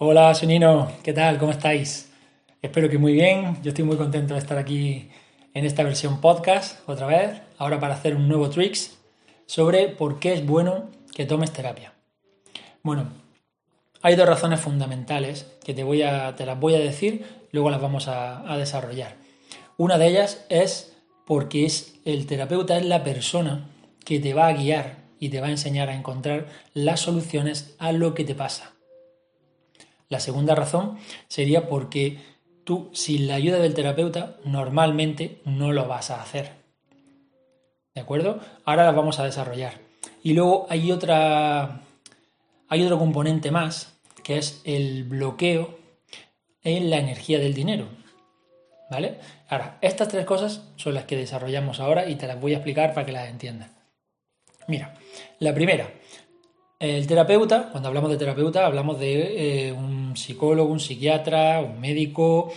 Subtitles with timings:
[0.00, 1.38] Hola, Sonino, ¿qué tal?
[1.38, 2.12] ¿Cómo estáis?
[2.62, 3.60] Espero que muy bien.
[3.64, 5.10] Yo estoy muy contento de estar aquí
[5.54, 8.96] en esta versión podcast otra vez, ahora para hacer un nuevo tricks
[9.46, 11.94] sobre por qué es bueno que tomes terapia.
[12.84, 13.08] Bueno,
[14.00, 17.80] hay dos razones fundamentales que te, voy a, te las voy a decir, luego las
[17.80, 19.16] vamos a, a desarrollar.
[19.78, 20.96] Una de ellas es
[21.26, 23.68] porque es, el terapeuta es la persona
[24.04, 27.90] que te va a guiar y te va a enseñar a encontrar las soluciones a
[27.90, 28.77] lo que te pasa.
[30.08, 30.98] La segunda razón
[31.28, 32.18] sería porque
[32.64, 36.52] tú, sin la ayuda del terapeuta, normalmente no lo vas a hacer.
[37.94, 38.40] ¿De acuerdo?
[38.64, 39.80] Ahora las vamos a desarrollar.
[40.22, 41.82] Y luego hay otra.
[42.68, 45.78] Hay otro componente más, que es el bloqueo
[46.62, 47.88] en la energía del dinero.
[48.90, 49.18] ¿Vale?
[49.48, 52.94] Ahora, estas tres cosas son las que desarrollamos ahora y te las voy a explicar
[52.94, 53.70] para que las entiendas.
[54.66, 54.94] Mira,
[55.38, 55.90] la primera,
[56.78, 62.52] el terapeuta, cuando hablamos de terapeuta, hablamos de eh, un psicólogo, un psiquiatra, un médico,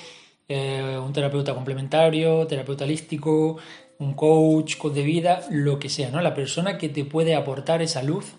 [0.47, 3.57] eh, un terapeuta complementario, terapeuta holístico,
[3.99, 6.21] un coach, de vida, lo que sea, ¿no?
[6.21, 8.33] La persona que te puede aportar esa luz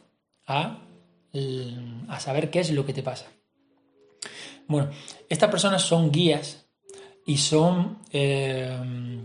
[0.46, 0.82] a,
[2.08, 3.26] a saber qué es lo que te pasa.
[4.68, 4.90] Bueno,
[5.28, 6.66] estas personas son guías
[7.26, 9.20] y son eh,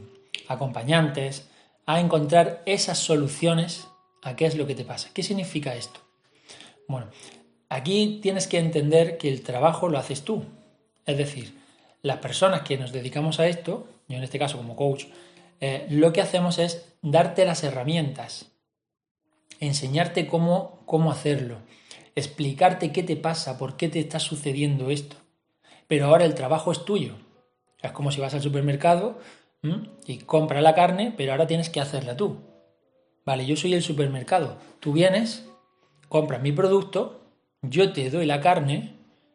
[0.48, 1.50] acompañantes
[1.86, 3.88] a encontrar esas soluciones
[4.24, 5.10] a qué es lo que te pasa.
[5.14, 6.07] ¿Qué significa esto?
[6.88, 7.08] Bueno,
[7.70, 10.46] aquí tienes que entender que el trabajo lo haces tú.
[11.06, 11.58] Es decir,
[12.02, 15.06] las personas que nos dedicamos a esto, yo en este caso como coach,
[15.60, 18.52] eh, lo que hacemos es darte las herramientas,
[19.60, 21.58] enseñarte cómo, cómo hacerlo,
[22.16, 25.18] explicarte qué te pasa, por qué te está sucediendo esto.
[25.88, 27.16] Pero ahora el trabajo es tuyo.
[27.82, 29.20] Es como si vas al supermercado
[30.06, 32.38] y compras la carne, pero ahora tienes que hacerla tú.
[33.26, 34.58] Vale, yo soy el supermercado.
[34.80, 35.48] Tú vienes,
[36.10, 37.22] compras mi producto,
[37.62, 38.94] yo te doy la carne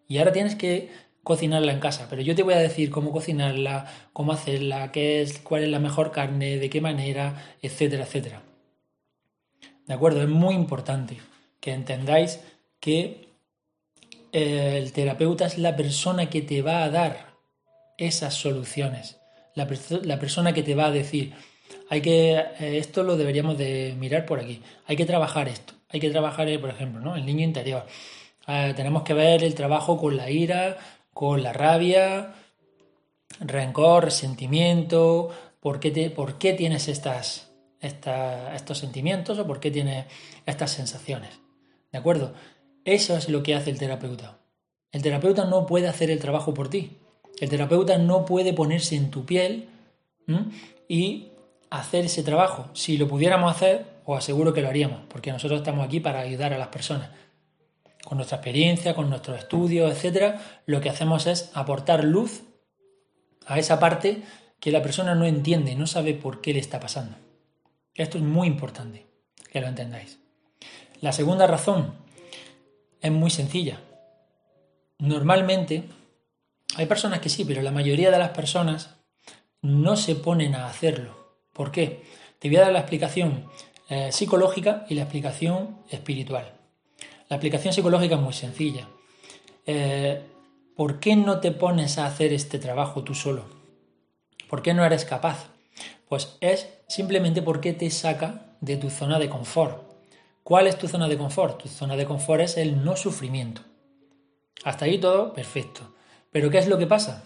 [0.09, 0.91] y ahora tienes que
[1.23, 5.39] cocinarla en casa, pero yo te voy a decir cómo cocinarla, cómo hacerla, qué es,
[5.39, 8.42] cuál es la mejor carne, de qué manera, etcétera, etcétera.
[9.86, 10.23] ¿De acuerdo?
[10.23, 11.19] Es muy importante
[11.61, 12.41] que entendáis
[12.80, 13.29] que
[14.33, 17.36] eh, el terapeuta es la persona que te va a dar
[17.98, 19.19] esas soluciones,
[19.55, 19.69] la,
[20.02, 21.35] la persona que te va a decir,
[21.89, 26.01] hay que, eh, esto lo deberíamos de mirar por aquí, hay que trabajar esto, hay
[26.01, 27.17] que trabajar, eh, por ejemplo, ¿no?
[27.17, 27.85] el niño interior.
[28.48, 30.79] Eh, tenemos que ver el trabajo con la ira,
[31.13, 32.35] con la rabia,
[33.41, 40.07] rencor, resentimiento, por qué, te, por qué tienes estas, estos sentimientos o por qué tienes
[40.47, 41.41] estas sensaciones.
[41.92, 42.35] ¿De acuerdo?
[42.85, 44.39] Eso es lo que hace el terapeuta.
[44.91, 46.98] El terapeuta no puede hacer el trabajo por ti.
[47.41, 49.69] El terapeuta no puede ponerse en tu piel
[50.89, 51.29] y
[51.70, 52.69] hacer ese trabajo.
[52.75, 56.52] Si lo pudiéramos hacer, os aseguro que lo haríamos, porque nosotros estamos aquí para ayudar
[56.52, 57.11] a las personas.
[58.05, 62.42] Con nuestra experiencia, con nuestros estudios, etcétera, lo que hacemos es aportar luz
[63.46, 64.23] a esa parte
[64.61, 67.17] que la persona no entiende, no sabe por qué le está pasando.
[67.95, 69.07] Esto es muy importante,
[69.51, 70.19] que lo entendáis.
[71.01, 71.95] La segunda razón
[73.01, 73.80] es muy sencilla.
[74.98, 75.84] Normalmente
[76.77, 78.96] hay personas que sí, pero la mayoría de las personas
[79.61, 81.39] no se ponen a hacerlo.
[81.52, 82.05] ¿Por qué?
[82.39, 83.48] Te voy a dar la explicación
[83.89, 86.53] eh, psicológica y la explicación espiritual.
[87.29, 88.89] La explicación psicológica es muy sencilla.
[89.67, 90.23] Eh,
[90.77, 93.45] ¿Por qué no te pones a hacer este trabajo tú solo?
[94.48, 95.51] ¿Por qué no eres capaz?
[96.09, 99.83] Pues es simplemente porque te saca de tu zona de confort.
[100.43, 101.63] ¿Cuál es tu zona de confort?
[101.63, 103.63] Tu zona de confort es el no sufrimiento.
[104.64, 105.95] Hasta ahí todo perfecto.
[106.31, 107.25] Pero ¿qué es lo que pasa?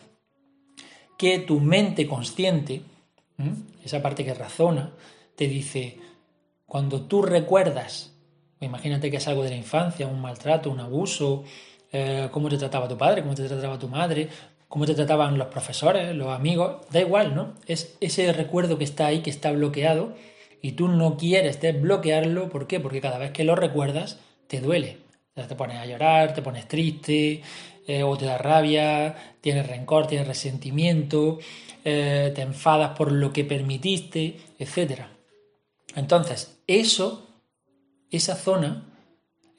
[1.17, 2.83] Que tu mente consciente,
[3.85, 4.93] esa parte que razona,
[5.37, 5.99] te dice,
[6.67, 8.15] cuando tú recuerdas,
[8.61, 11.45] imagínate que es algo de la infancia, un maltrato, un abuso,
[11.93, 14.29] eh, cómo te trataba tu padre, cómo te trataba tu madre,
[14.69, 17.55] cómo te trataban los profesores, los amigos, da igual, ¿no?
[17.67, 20.15] Es ese recuerdo que está ahí, que está bloqueado,
[20.61, 22.81] y tú no quieres desbloquearlo, ¿por qué?
[22.81, 24.19] Porque cada vez que lo recuerdas,
[24.49, 24.99] te duele.
[25.35, 27.43] Te pones a llorar, te pones triste,
[27.87, 31.39] eh, o te da rabia, tienes rencor, tienes resentimiento,
[31.85, 35.03] eh, te enfadas por lo que permitiste, etc.
[35.95, 37.29] Entonces, eso,
[38.11, 38.93] esa zona,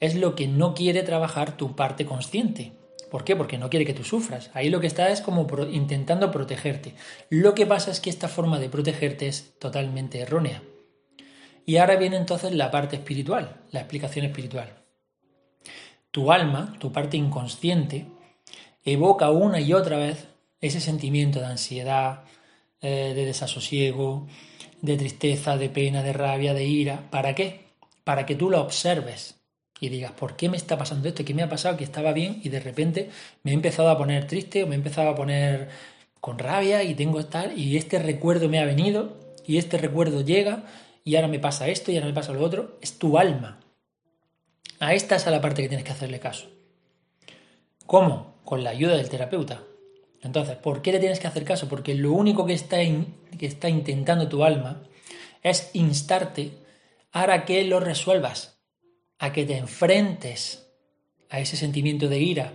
[0.00, 2.72] es lo que no quiere trabajar tu parte consciente.
[3.10, 3.36] ¿Por qué?
[3.36, 4.50] Porque no quiere que tú sufras.
[4.54, 6.94] Ahí lo que está es como intentando protegerte.
[7.30, 10.62] Lo que pasa es que esta forma de protegerte es totalmente errónea.
[11.64, 14.84] Y ahora viene entonces la parte espiritual, la explicación espiritual.
[16.10, 18.06] Tu alma, tu parte inconsciente,
[18.84, 20.28] evoca una y otra vez
[20.60, 22.24] ese sentimiento de ansiedad,
[22.80, 24.26] eh, de desasosiego,
[24.80, 27.10] de tristeza, de pena, de rabia, de ira.
[27.10, 27.66] ¿Para qué?
[28.04, 29.36] Para que tú lo observes.
[29.80, 31.24] y digas, ¿por qué me está pasando esto?
[31.24, 31.76] ¿Qué me ha pasado?
[31.76, 33.10] Que estaba bien y de repente
[33.44, 35.68] me he empezado a poner triste o me he empezado a poner
[36.20, 39.16] con rabia y tengo tal y este recuerdo me ha venido
[39.46, 40.64] y este recuerdo llega
[41.04, 42.78] y ahora me pasa esto y ahora me pasa lo otro.
[42.82, 43.60] Es tu alma.
[44.80, 46.48] A esta es a la parte que tienes que hacerle caso.
[47.86, 48.34] ¿Cómo?
[48.44, 49.62] Con la ayuda del terapeuta.
[50.22, 51.68] Entonces, ¿por qué le tienes que hacer caso?
[51.68, 54.82] Porque lo único que está, que está intentando tu alma
[55.42, 56.52] es instarte
[57.12, 58.60] a que lo resuelvas,
[59.18, 60.70] a que te enfrentes
[61.30, 62.54] a ese sentimiento de ira,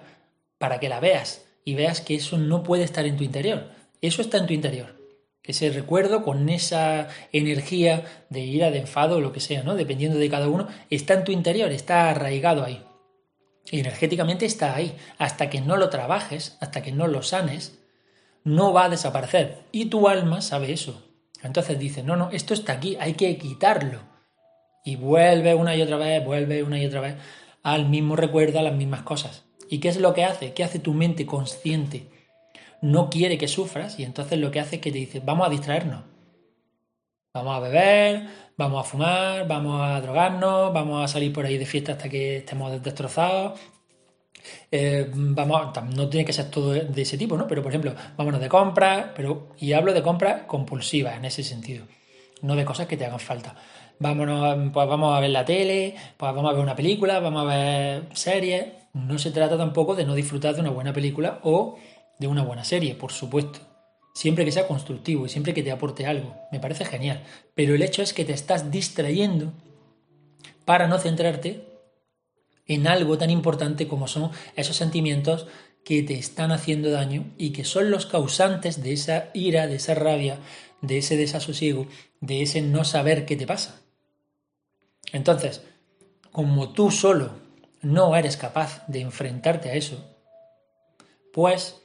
[0.58, 3.72] para que la veas y veas que eso no puede estar en tu interior.
[4.02, 5.02] Eso está en tu interior.
[5.44, 9.76] Ese recuerdo con esa energía de ira, de enfado, lo que sea, ¿no?
[9.76, 12.82] Dependiendo de cada uno, está en tu interior, está arraigado ahí.
[13.72, 14.96] Y energéticamente está ahí.
[15.18, 17.80] Hasta que no lo trabajes, hasta que no lo sanes,
[18.44, 19.64] no va a desaparecer.
[19.72, 21.02] Y tu alma sabe eso.
[21.44, 24.00] Entonces dice, no, no, esto está aquí, hay que quitarlo.
[24.86, 27.16] Y vuelve una y otra vez, vuelve una y otra vez
[27.64, 29.46] al mismo recuerdo, a las mismas cosas.
[29.70, 30.54] ¿Y qué es lo que hace?
[30.54, 32.08] ¿Qué hace tu mente consciente?
[32.82, 35.50] No quiere que sufras y entonces lo que hace es que te dice, vamos a
[35.50, 36.04] distraernos.
[37.34, 38.28] Vamos a beber,
[38.58, 42.38] vamos a fumar, vamos a drogarnos, vamos a salir por ahí de fiesta hasta que
[42.38, 43.60] estemos destrozados.
[44.72, 47.48] Eh, vamos, no tiene que ser todo de ese tipo, ¿no?
[47.48, 51.86] Pero por ejemplo, vámonos de compras, pero y hablo de compras compulsivas en ese sentido,
[52.42, 53.56] no de cosas que te hagan falta
[54.00, 57.56] vámonos, pues vamos a ver la tele, pues vamos a ver una película, vamos a
[57.56, 58.66] ver series.
[58.94, 61.78] No se trata tampoco de no disfrutar de una buena película o
[62.20, 63.60] de una buena serie, por supuesto.
[64.14, 66.36] Siempre que sea constructivo y siempre que te aporte algo.
[66.52, 67.24] Me parece genial.
[67.56, 69.54] Pero el hecho es que te estás distrayendo
[70.66, 71.68] para no centrarte
[72.68, 75.48] en algo tan importante como son esos sentimientos
[75.84, 79.96] que te están haciendo daño y que son los causantes de esa ira, de esa
[79.96, 80.40] rabia,
[80.82, 81.88] de ese desasosiego,
[82.22, 83.82] de ese no saber qué te pasa.
[85.12, 85.62] Entonces,
[86.32, 87.32] como tú solo
[87.82, 90.04] no eres capaz de enfrentarte a eso,
[91.34, 91.82] pues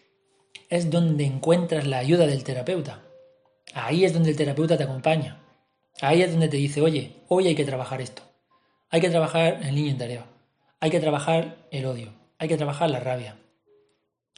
[0.68, 3.02] es donde encuentras la ayuda del terapeuta.
[3.74, 5.40] Ahí es donde el terapeuta te acompaña.
[6.00, 8.22] Ahí es donde te dice, oye, hoy hay que trabajar esto.
[8.90, 10.24] Hay que trabajar el niño interior.
[10.80, 12.12] Hay que trabajar el odio.
[12.38, 13.36] Hay que trabajar la rabia.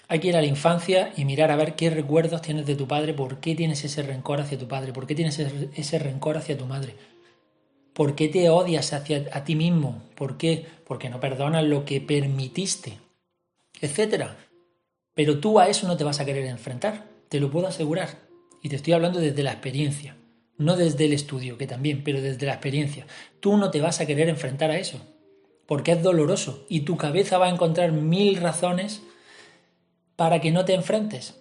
[0.08, 2.88] Hay que ir a la infancia y mirar a ver qué recuerdos tienes de tu
[2.88, 6.58] padre, por qué tienes ese rencor hacia tu padre, por qué tienes ese rencor hacia
[6.58, 6.96] tu madre,
[7.92, 10.02] ¿Por qué te odias hacia a ti mismo?
[10.14, 10.64] ¿Por qué?
[10.86, 12.98] Porque no perdonas lo que permitiste,
[13.80, 14.36] etcétera.
[15.20, 18.08] Pero tú a eso no te vas a querer enfrentar, te lo puedo asegurar.
[18.62, 20.16] Y te estoy hablando desde la experiencia,
[20.56, 23.06] no desde el estudio, que también, pero desde la experiencia.
[23.38, 24.98] Tú no te vas a querer enfrentar a eso,
[25.66, 29.02] porque es doloroso y tu cabeza va a encontrar mil razones
[30.16, 31.38] para que no te enfrentes.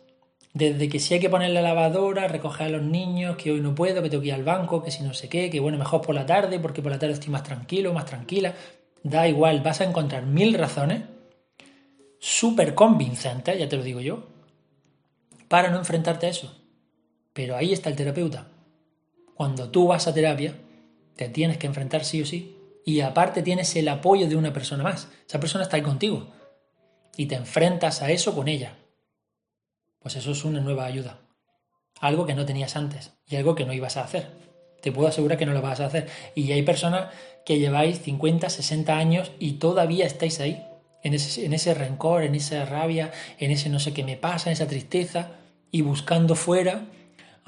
[0.53, 3.75] Desde que si hay que poner la lavadora, recoger a los niños, que hoy no
[3.75, 6.01] puedo, que tengo que ir al banco, que si no sé qué, que bueno, mejor
[6.01, 8.55] por la tarde, porque por la tarde estoy más tranquilo, más tranquila.
[9.03, 11.03] Da igual, vas a encontrar mil razones
[12.19, 14.27] súper convincentes, ya te lo digo yo,
[15.47, 16.55] para no enfrentarte a eso.
[17.33, 18.47] Pero ahí está el terapeuta.
[19.33, 20.55] Cuando tú vas a terapia,
[21.15, 22.55] te tienes que enfrentar sí o sí.
[22.85, 25.09] Y aparte tienes el apoyo de una persona más.
[25.27, 26.27] Esa persona está ahí contigo.
[27.15, 28.77] Y te enfrentas a eso con ella.
[29.99, 31.19] Pues eso es una nueva ayuda.
[31.99, 34.29] Algo que no tenías antes y algo que no ibas a hacer.
[34.81, 36.07] Te puedo asegurar que no lo vas a hacer.
[36.35, 37.13] Y hay personas
[37.45, 40.65] que lleváis 50, 60 años y todavía estáis ahí,
[41.03, 44.49] en ese, en ese rencor, en esa rabia, en ese no sé qué me pasa,
[44.49, 45.31] en esa tristeza,
[45.71, 46.85] y buscando fuera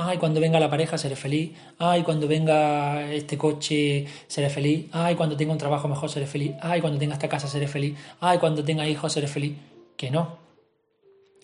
[0.08, 5.16] ay, cuando venga la pareja seré feliz, ay, cuando venga este coche seré feliz, ay,
[5.16, 8.38] cuando tenga un trabajo mejor seré feliz, ay, cuando tenga esta casa seré feliz, ay,
[8.40, 9.58] cuando tenga hijos seré feliz.
[9.98, 10.40] Que no,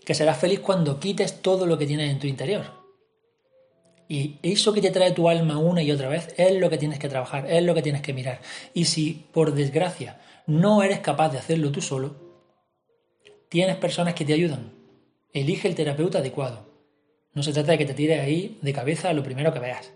[0.04, 2.66] que serás feliz cuando quites todo lo que tienes en tu interior.
[4.10, 6.98] Y eso que te trae tu alma una y otra vez es lo que tienes
[6.98, 8.40] que trabajar, es lo que tienes que mirar.
[8.74, 12.16] Y si, por desgracia, no eres capaz de hacerlo tú solo,
[13.50, 14.72] tienes personas que te ayudan.
[15.34, 16.66] Elige el terapeuta adecuado.
[17.34, 19.94] No se trata de que te tires ahí de cabeza lo primero que veas.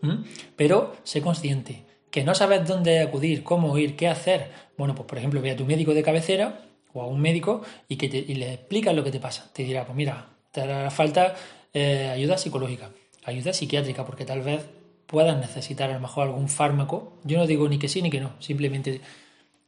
[0.00, 0.24] ¿Mm?
[0.56, 1.84] Pero sé consciente.
[2.10, 4.50] Que no sabes dónde acudir, cómo ir, qué hacer.
[4.76, 7.96] Bueno, pues por ejemplo, ve a tu médico de cabecera o a un médico y
[7.96, 9.50] que te, le explicas lo que te pasa.
[9.52, 11.34] Te dirá, pues mira, te hará falta
[11.72, 12.90] eh, ayuda psicológica,
[13.24, 14.66] ayuda psiquiátrica, porque tal vez
[15.12, 17.12] puedas necesitar a lo mejor algún fármaco.
[17.22, 19.00] Yo no digo ni que sí ni que no, simplemente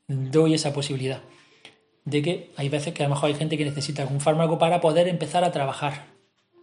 [0.09, 1.21] doy esa posibilidad
[2.05, 4.81] de que hay veces que a lo mejor hay gente que necesita algún fármaco para
[4.81, 6.07] poder empezar a trabajar.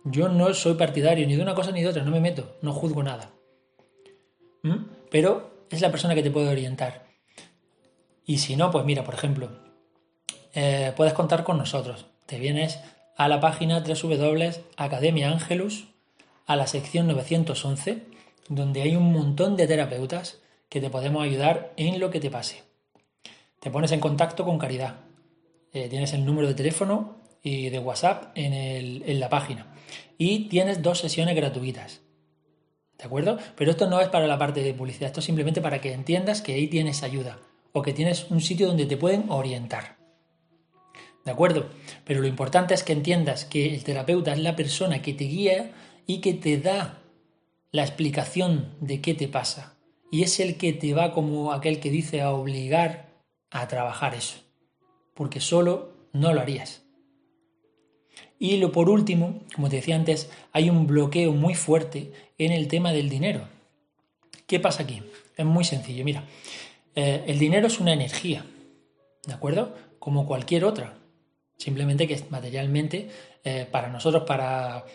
[0.03, 2.73] Yo no soy partidario ni de una cosa ni de otra, no me meto, no
[2.73, 3.31] juzgo nada.
[4.63, 4.85] ¿Mm?
[5.09, 7.05] Pero es la persona que te puede orientar.
[8.25, 9.49] Y si no, pues mira, por ejemplo,
[10.53, 12.05] eh, puedes contar con nosotros.
[12.25, 12.79] Te vienes
[13.17, 15.87] a la página www.academia Angelus,
[16.45, 18.03] a la sección 911,
[18.47, 22.63] donde hay un montón de terapeutas que te podemos ayudar en lo que te pase.
[23.59, 25.01] te pones en contacto con Caridad.
[25.73, 29.67] Eh, tienes el número de teléfono y de WhatsApp en, en la página.
[30.17, 32.01] Y tienes dos sesiones gratuitas.
[32.97, 33.37] ¿De acuerdo?
[33.55, 36.41] Pero esto no es para la parte de publicidad, esto es simplemente para que entiendas
[36.41, 37.39] que ahí tienes ayuda
[37.73, 39.97] o que tienes un sitio donde te pueden orientar.
[41.25, 41.69] ¿De acuerdo?
[42.05, 45.71] Pero lo importante es que entiendas que el terapeuta es la persona que te guía
[46.07, 47.00] y que te da
[47.71, 49.77] la explicación de qué te pasa.
[50.11, 53.09] Y es el que te va como aquel que dice a obligar
[53.49, 54.39] a trabajar eso.
[55.13, 56.83] Porque solo no lo harías.
[58.39, 62.67] Y lo por último, como te decía antes, hay un bloqueo muy fuerte en el
[62.67, 63.47] tema del dinero.
[64.47, 65.01] ¿Qué pasa aquí?
[65.37, 66.03] Es muy sencillo.
[66.03, 66.25] Mira,
[66.95, 68.45] eh, el dinero es una energía,
[69.25, 69.75] ¿de acuerdo?
[69.99, 70.97] Como cualquier otra.
[71.57, 73.09] Simplemente que materialmente,
[73.43, 74.85] eh, para nosotros, para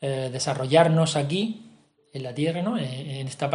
[0.00, 1.73] eh, desarrollarnos aquí,
[2.14, 2.78] en la Tierra, ¿no?
[2.78, 3.50] en, esta,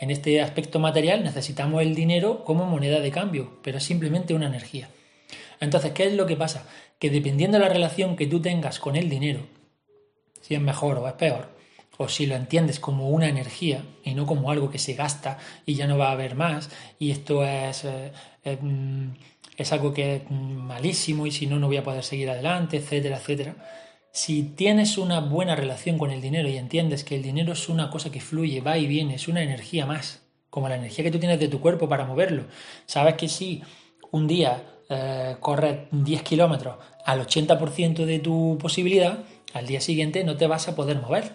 [0.00, 4.46] en este aspecto material, necesitamos el dinero como moneda de cambio, pero es simplemente una
[4.46, 4.88] energía.
[5.58, 6.66] Entonces, ¿qué es lo que pasa?
[7.00, 9.40] Que dependiendo de la relación que tú tengas con el dinero,
[10.40, 11.48] si es mejor o es peor,
[11.98, 15.74] o si lo entiendes como una energía y no como algo que se gasta y
[15.74, 17.84] ya no va a haber más, y esto es,
[18.44, 19.08] mm,
[19.56, 23.16] es algo que es malísimo y si no, no voy a poder seguir adelante, etcétera,
[23.16, 23.56] etcétera.
[24.12, 27.90] Si tienes una buena relación con el dinero y entiendes que el dinero es una
[27.90, 31.20] cosa que fluye, va y viene, es una energía más, como la energía que tú
[31.20, 32.46] tienes de tu cuerpo para moverlo,
[32.86, 33.62] sabes que si
[34.10, 39.20] un día eh, corres 10 kilómetros al 80% de tu posibilidad,
[39.52, 41.32] al día siguiente no te vas a poder mover.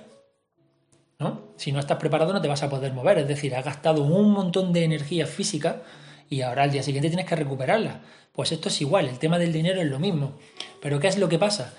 [1.18, 1.44] ¿no?
[1.56, 4.32] Si no estás preparado no te vas a poder mover, es decir, has gastado un
[4.32, 5.82] montón de energía física
[6.30, 8.02] y ahora al día siguiente tienes que recuperarla.
[8.34, 10.34] Pues esto es igual, el tema del dinero es lo mismo.
[10.82, 11.74] Pero ¿qué es lo que pasa?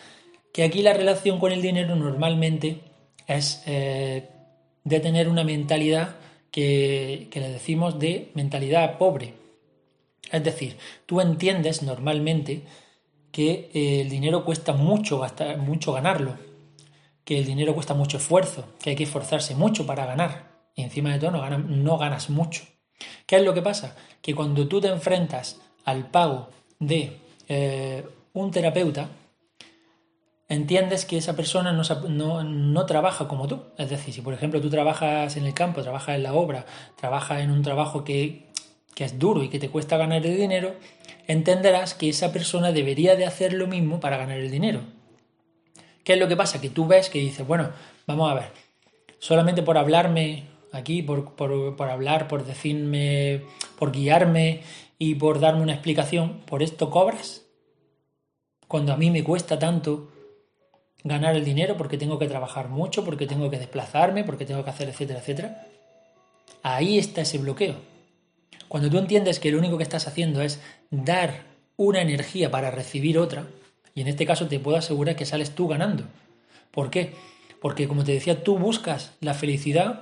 [0.56, 2.80] Que aquí la relación con el dinero normalmente
[3.26, 4.30] es eh,
[4.84, 6.16] de tener una mentalidad
[6.50, 9.34] que, le decimos de mentalidad pobre.
[10.32, 12.62] Es decir, tú entiendes normalmente
[13.32, 16.38] que eh, el dinero cuesta mucho, gastar, mucho ganarlo,
[17.22, 21.12] que el dinero cuesta mucho esfuerzo, que hay que esforzarse mucho para ganar y encima
[21.12, 22.62] de todo no, no ganas mucho.
[23.26, 23.94] ¿Qué es lo que pasa?
[24.22, 26.48] Que cuando tú te enfrentas al pago
[26.78, 29.10] de eh, un terapeuta,
[30.48, 33.62] entiendes que esa persona no, trabaja como tú.
[33.78, 37.40] Es decir, si por ejemplo tú trabajas en el campo, trabajas en la obra, trabajas
[37.40, 38.46] en un trabajo que,
[38.94, 40.74] que es duro y que te cuesta ganar el dinero,
[41.26, 44.80] entenderás que esa persona debería de hacer lo mismo para ganar el dinero.
[46.04, 46.60] ¿Qué es lo que pasa?
[46.60, 47.70] Que tú ves que dices, bueno,
[48.06, 48.52] vamos a ver,
[49.18, 53.42] solamente por hablarme aquí, por, por, hablar, por decirme,
[53.78, 54.62] por guiarme
[54.98, 57.44] y por darme una explicación, ¿por esto cobras?
[58.68, 60.12] Cuando a mí me cuesta tanto
[61.06, 64.70] ganar el dinero porque tengo que trabajar mucho, porque tengo que desplazarme, porque tengo que
[64.70, 65.66] hacer, etcétera, etcétera.
[66.62, 67.76] Ahí está ese bloqueo.
[68.68, 70.60] Cuando tú entiendes que lo único que estás haciendo es
[70.90, 71.44] dar
[71.76, 73.46] una energía para recibir otra,
[73.94, 76.04] y en este caso te puedo asegurar que sales tú ganando.
[76.72, 77.14] ¿Por qué?
[77.60, 80.00] Porque como te decía, tú buscas la felicidad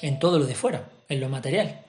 [0.00, 1.80] en todo lo de fuera, en lo material,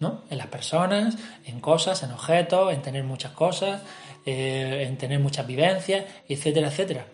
[0.00, 0.22] ¿no?
[0.30, 3.82] En las personas, en cosas, en objetos, en tener muchas cosas,
[4.24, 7.06] eh, en tener muchas vivencias, etcétera, etcétera.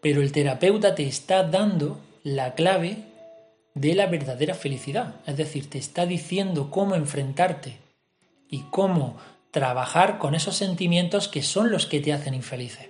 [0.00, 2.98] Pero el terapeuta te está dando la clave
[3.74, 7.76] de la verdadera felicidad, es decir, te está diciendo cómo enfrentarte
[8.48, 9.16] y cómo
[9.50, 12.88] trabajar con esos sentimientos que son los que te hacen infelices.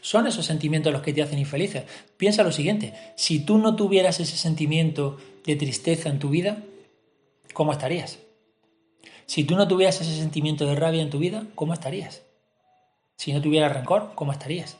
[0.00, 1.84] Son esos sentimientos los que te hacen infelices.
[2.16, 6.62] Piensa lo siguiente, si tú no tuvieras ese sentimiento de tristeza en tu vida,
[7.52, 8.18] ¿cómo estarías?
[9.26, 12.22] Si tú no tuvieras ese sentimiento de rabia en tu vida, ¿cómo estarías?
[13.16, 14.78] Si no tuvieras rencor, ¿cómo estarías?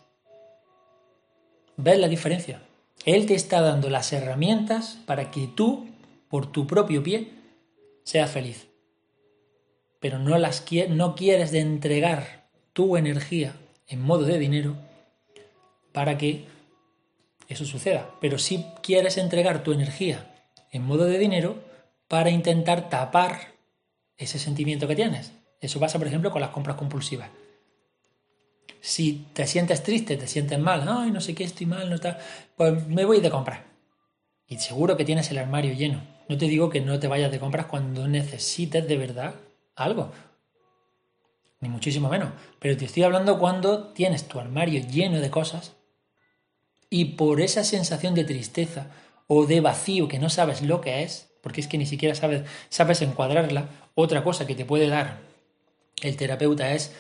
[1.81, 2.61] ¿Ves la diferencia?
[3.05, 5.87] Él te está dando las herramientas para que tú,
[6.29, 7.31] por tu propio pie,
[8.03, 8.67] seas feliz.
[10.01, 13.55] Pero no, las, no quieres de entregar tu energía
[13.87, 14.75] en modo de dinero
[15.93, 16.47] para que
[17.47, 18.11] eso suceda.
[18.21, 20.35] Pero sí quieres entregar tu energía
[20.73, 21.63] en modo de dinero
[22.09, 23.53] para intentar tapar
[24.17, 25.31] ese sentimiento que tienes.
[25.61, 27.31] Eso pasa, por ejemplo, con las compras compulsivas.
[28.89, 32.19] Si te sientes triste, te sientes mal, ay, no sé qué, estoy mal, no está,
[32.57, 33.61] pues me voy de compras.
[34.47, 36.01] Y seguro que tienes el armario lleno.
[36.27, 39.35] No te digo que no te vayas de compras cuando necesites de verdad
[39.77, 40.11] algo.
[41.61, 42.31] Ni muchísimo menos.
[42.61, 45.77] Pero te estoy hablando cuando tienes tu armario lleno de cosas
[46.89, 48.87] y por esa sensación de tristeza
[49.27, 52.49] o de vacío que no sabes lo que es, porque es que ni siquiera sabes,
[52.71, 55.19] sabes encuadrarla, otra cosa que te puede dar
[56.01, 56.95] el terapeuta es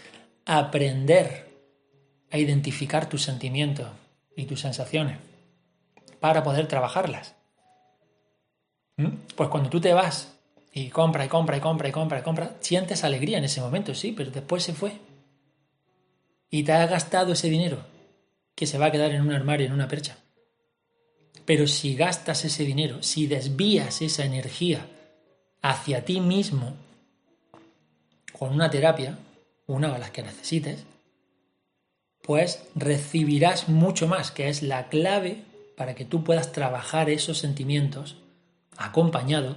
[0.45, 1.48] aprender
[2.30, 3.88] a identificar tus sentimientos
[4.37, 5.18] y tus sensaciones
[6.20, 7.35] para poder trabajarlas.
[8.97, 9.08] ¿Mm?
[9.37, 10.35] Pues cuando tú te vas
[10.73, 13.94] y compra y compra y compra y compra y compra, sientes alegría en ese momento,
[13.94, 14.92] sí, pero después se fue.
[16.50, 17.85] Y te has gastado ese dinero
[18.54, 20.16] que se va a quedar en un armario, en una percha.
[21.44, 24.87] Pero si gastas ese dinero, si desvías esa energía
[25.62, 26.76] hacia ti mismo
[28.32, 29.18] con una terapia,
[29.66, 30.85] una de las que necesites,
[32.28, 35.44] pues recibirás mucho más, que es la clave
[35.78, 38.18] para que tú puedas trabajar esos sentimientos
[38.76, 39.56] acompañado,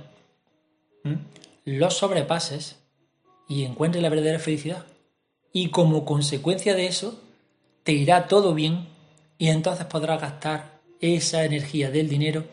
[1.65, 2.77] los sobrepases
[3.49, 4.85] y encuentres la verdadera felicidad.
[5.51, 7.21] Y como consecuencia de eso,
[7.83, 8.87] te irá todo bien
[9.37, 12.45] y entonces podrás gastar esa energía del dinero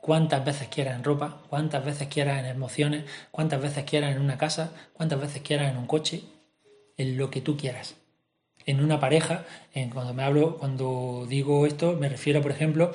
[0.00, 4.38] cuantas veces quieras en ropa, cuantas veces quieras en emociones, cuantas veces quieras en una
[4.38, 6.22] casa, cuantas veces quieras en un coche,
[6.96, 7.96] en lo que tú quieras.
[8.66, 12.92] En una pareja, en cuando me hablo, cuando digo esto, me refiero, por ejemplo,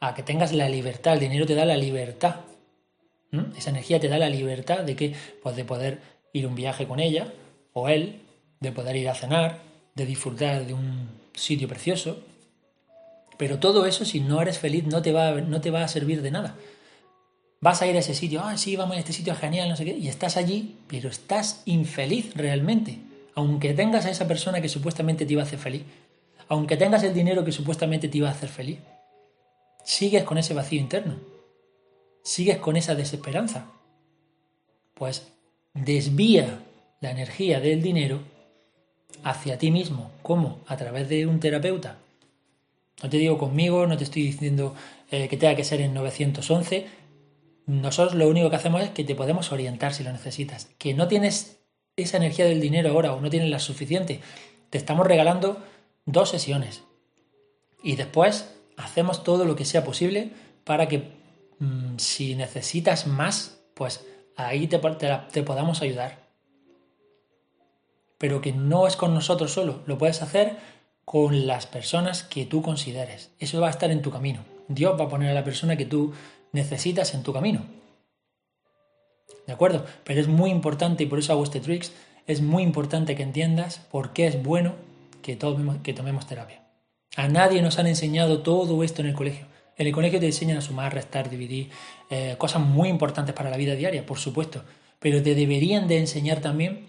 [0.00, 1.14] a que tengas la libertad.
[1.14, 2.36] El dinero te da la libertad.
[3.56, 6.00] Esa energía te da la libertad de que, pues de poder
[6.32, 7.32] ir un viaje con ella
[7.72, 8.20] o él,
[8.60, 9.60] de poder ir a cenar,
[9.94, 12.18] de disfrutar de un sitio precioso.
[13.38, 16.22] Pero todo eso, si no eres feliz, no te va, no te va a servir
[16.22, 16.56] de nada.
[17.60, 19.84] Vas a ir a ese sitio, ah, sí, vamos a este sitio genial, no sé
[19.84, 22.98] qué, y estás allí, pero estás infeliz realmente
[23.34, 25.82] aunque tengas a esa persona que supuestamente te iba a hacer feliz,
[26.48, 28.78] aunque tengas el dinero que supuestamente te iba a hacer feliz,
[29.84, 31.16] sigues con ese vacío interno,
[32.22, 33.66] sigues con esa desesperanza.
[34.94, 35.32] Pues
[35.74, 36.60] desvía
[37.00, 38.20] la energía del dinero
[39.24, 40.10] hacia ti mismo.
[40.22, 40.60] ¿Cómo?
[40.66, 41.96] A través de un terapeuta.
[43.02, 44.74] No te digo conmigo, no te estoy diciendo
[45.10, 46.86] eh, que tenga que ser en 911.
[47.66, 50.68] Nosotros lo único que hacemos es que te podemos orientar si lo necesitas.
[50.78, 51.61] Que no tienes
[52.02, 54.20] esa energía del dinero ahora o no tienes la suficiente,
[54.70, 55.62] te estamos regalando
[56.06, 56.82] dos sesiones.
[57.82, 60.30] Y después hacemos todo lo que sea posible
[60.64, 61.10] para que
[61.58, 64.04] mm, si necesitas más, pues
[64.36, 66.22] ahí te, te podamos ayudar.
[68.18, 70.56] Pero que no es con nosotros solo, lo puedes hacer
[71.04, 73.30] con las personas que tú consideres.
[73.38, 74.44] Eso va a estar en tu camino.
[74.68, 76.12] Dios va a poner a la persona que tú
[76.52, 77.81] necesitas en tu camino.
[79.46, 79.84] ¿De acuerdo?
[80.04, 81.92] Pero es muy importante, y por eso hago este tricks,
[82.26, 84.74] es muy importante que entiendas por qué es bueno
[85.22, 86.62] que tomemos, que tomemos terapia.
[87.16, 89.46] A nadie nos han enseñado todo esto en el colegio.
[89.76, 91.70] En el colegio te enseñan a sumar, restar, dividir,
[92.10, 94.62] eh, cosas muy importantes para la vida diaria, por supuesto.
[94.98, 96.86] Pero te deberían de enseñar también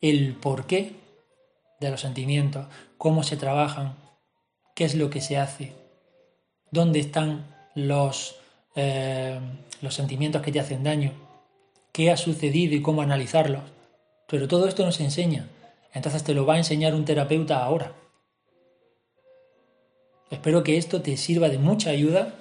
[0.00, 0.96] el porqué
[1.80, 2.66] de los sentimientos,
[2.98, 3.96] cómo se trabajan,
[4.74, 5.72] qué es lo que se hace,
[6.70, 8.36] dónde están los
[8.74, 9.38] eh,
[9.80, 11.12] los sentimientos que te hacen daño,
[11.92, 13.62] qué ha sucedido y cómo analizarlos.
[14.28, 15.48] Pero todo esto no se enseña.
[15.92, 17.92] Entonces te lo va a enseñar un terapeuta ahora.
[20.30, 22.34] Espero que esto te sirva de mucha ayuda.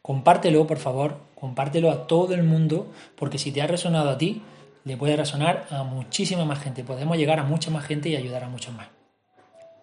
[0.00, 1.16] Compártelo, por favor.
[1.34, 4.42] Compártelo a todo el mundo, porque si te ha resonado a ti,
[4.84, 6.84] le puede resonar a muchísima más gente.
[6.84, 8.88] Podemos llegar a mucha más gente y ayudar a muchos más.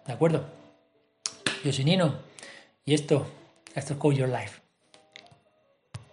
[0.06, 0.44] ¿De acuerdo?
[1.62, 2.14] Yo soy Nino
[2.86, 3.26] y esto,
[3.74, 4.59] esto es Code Your Life.